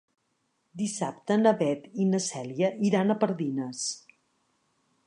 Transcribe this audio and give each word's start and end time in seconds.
Dissabte 0.81 1.37
na 1.41 1.53
Beth 1.59 1.85
i 2.05 2.09
na 2.15 2.23
Cèlia 2.29 2.73
iran 2.91 3.13
a 3.13 3.19
Pardines. 3.27 3.87